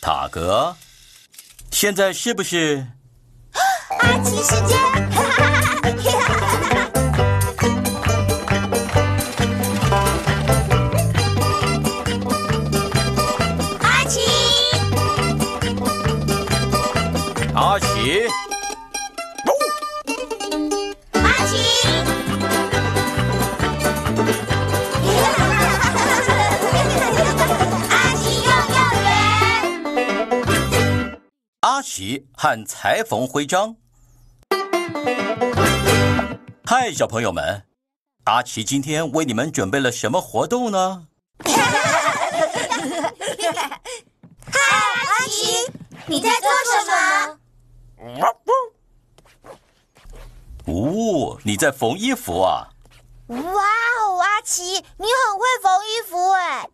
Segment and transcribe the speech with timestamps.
[0.00, 0.76] 塔格，
[1.70, 2.86] 现在是不是？
[4.00, 4.78] 阿奇时间。
[31.98, 33.74] 阿奇和裁缝徽章。
[36.64, 37.64] 嗨，小朋友们，
[38.22, 41.08] 阿奇今天为你们准备了什么活动呢？
[41.44, 41.50] 嗨，
[45.08, 45.72] 阿奇，
[46.06, 48.30] 你在做什么？
[50.66, 52.68] 哦，你在缝衣服啊？
[53.26, 56.70] 哇哦，阿奇，你很会缝衣服哎！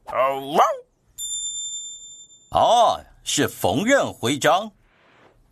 [2.51, 4.71] 哦，是缝纫徽章。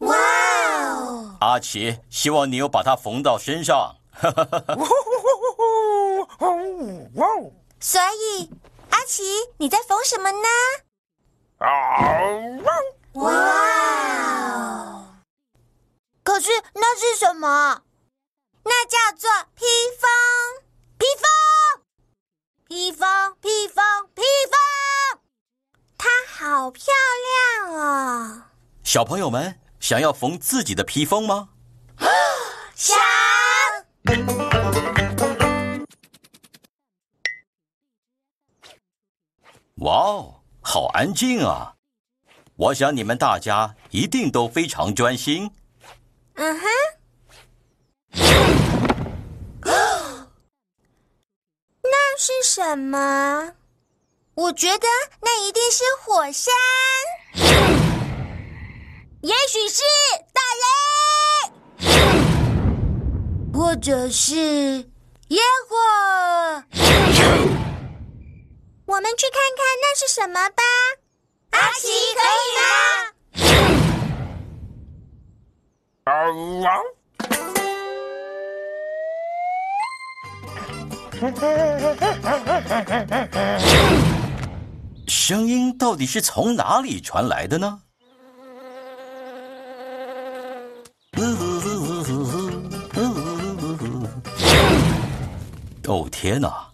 [0.03, 3.97] 哇哦，阿奇，希望你有把它缝到身上。
[7.81, 8.51] 所以
[8.91, 9.23] 阿奇，
[9.59, 10.49] 你在缝什么呢？
[13.15, 13.31] 哇
[14.45, 15.05] 哦！
[16.25, 17.83] 可是那是什么？
[18.65, 19.65] 那叫做披
[20.01, 20.09] 风，
[20.99, 21.29] 披风，
[22.69, 25.21] 披风，披风，披风。
[25.99, 26.93] 它好漂
[27.67, 28.43] 亮哦！
[28.83, 31.49] 小朋友们，想要缝自己的披风吗？
[32.77, 32.97] 想。
[39.79, 41.75] 哇哦，好安静啊！
[42.55, 45.51] 我想你们大家一定都非常专心。
[46.35, 46.67] 嗯哼。
[51.83, 53.55] 那是什么？
[54.35, 54.87] 我觉得
[55.23, 56.55] 那一定是火山，
[59.23, 59.81] 也许是
[60.33, 61.87] 大雷，
[63.57, 65.77] 或者是烟火。
[68.85, 70.63] 我们去看看那是什么吧。
[71.53, 71.89] 阿奇，
[72.19, 72.21] 可
[76.35, 76.81] 以吗？
[85.07, 87.83] 声音到底是从哪里传来的呢？
[95.93, 96.73] 哦天哪！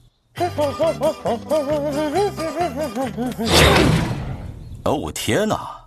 [4.84, 5.84] 哦天哪！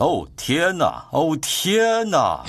[0.00, 1.06] 哦天哪！
[1.12, 2.42] 哦天哪！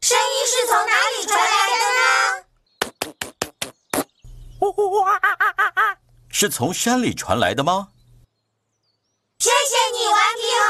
[0.00, 2.00] 声音是从哪里传来的呢？
[6.30, 7.88] 是从山里传来的吗？
[9.38, 10.64] 谢谢你，顽皮猴。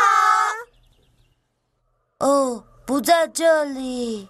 [2.20, 4.28] 哦，不在这里。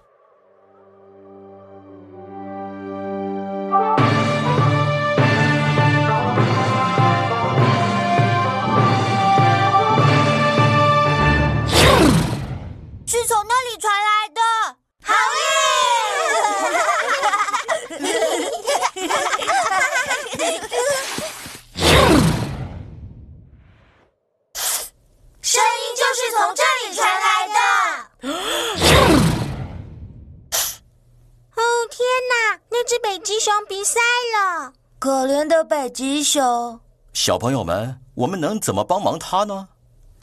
[32.88, 34.00] 只北极熊比赛
[34.34, 36.81] 了，可怜的北极熊。
[37.12, 39.69] 小朋友们，我们能怎么帮忙他呢？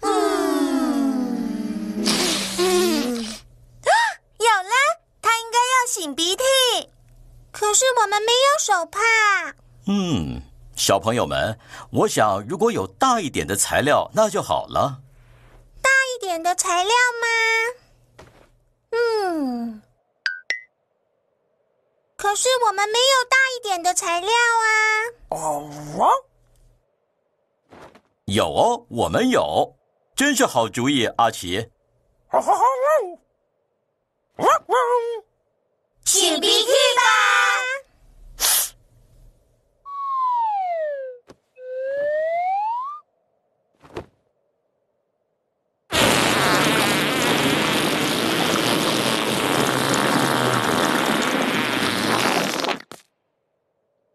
[0.02, 0.09] 嗯，
[3.24, 4.74] 有了，
[5.22, 6.44] 它应该要擤鼻涕，
[7.52, 9.00] 可是我们没有手帕。
[9.86, 10.42] 嗯，
[10.76, 11.59] 小朋友们，
[11.92, 15.02] 我想如果有大一点的材料，那就好了。
[15.84, 17.28] 大一点的材料吗？
[18.90, 19.82] 嗯，
[22.25, 24.67] 可是我们没有大一点的材料啊。
[25.29, 25.70] 哦
[28.26, 29.76] 有哦，我们有，
[30.16, 31.70] 真是好主意，阿奇。
[36.03, 37.03] 擤鼻涕吧。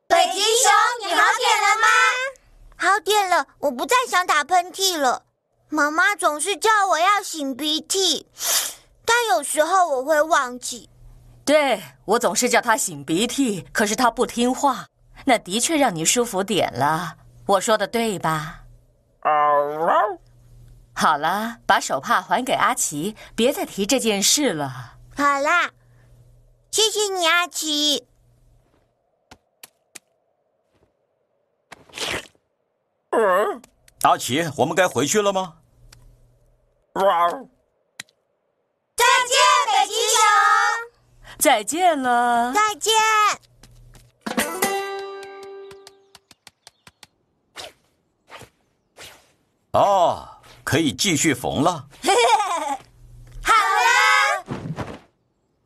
[0.09, 1.87] 北极熊，你好点了吗？
[3.01, 5.23] 好点了，我不再想打喷嚏了。
[5.71, 8.27] 妈妈总是叫我要擤鼻涕，
[9.07, 10.91] 但有时候我会忘记。
[11.47, 14.87] 对我总是叫他擤鼻涕，可是他不听话。
[15.25, 17.15] 那的确让你舒服点了。
[17.47, 18.65] 我说的对吧？
[20.93, 24.99] 好了，把手帕还给阿奇，别再提这件事了。
[25.17, 25.71] 好啦，
[26.71, 28.07] 谢谢你，阿奇。
[34.03, 35.55] 阿奇，我们该回去了吗？
[38.97, 39.39] 再见，
[39.73, 40.21] 北极熊。
[41.39, 42.53] 再见了。
[42.53, 42.93] 再见。
[49.73, 50.29] 哦，
[50.65, 51.87] 可以继续缝了。
[53.43, 54.45] 好啦！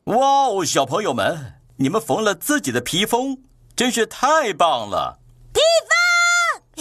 [0.05, 3.43] 哇哦，小朋友们，你们缝了自己的披风，
[3.75, 5.19] 真是太棒了！
[5.55, 5.94] 披风，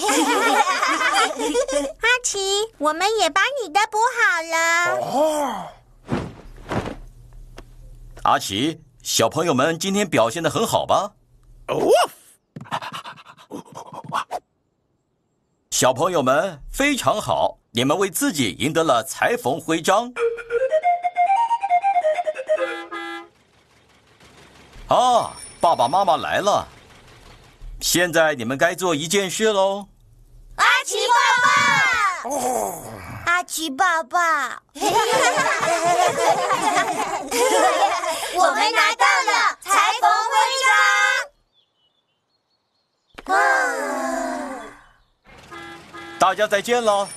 [2.01, 2.39] 阿奇，
[2.77, 4.57] 我们也把你的补好了。
[5.01, 5.67] 哦。
[8.23, 11.13] 阿奇，小朋友们今天表现的很好吧？
[11.67, 11.89] 哦。
[15.71, 20.13] 小朋友们非常好，你们为自己赢得了裁缝徽章。
[24.87, 26.67] 啊，爸爸妈妈来了，
[27.81, 29.87] 现在你们该做一件事喽。
[30.83, 32.27] 阿奇爸爸，
[33.31, 34.61] 阿奇爸爸，
[38.35, 40.35] 我们拿到了裁缝徽
[43.23, 43.33] 章。
[43.33, 43.37] 啊。
[46.19, 47.07] 大家再见了，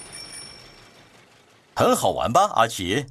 [1.75, 3.05] 很好玩吧，阿奇？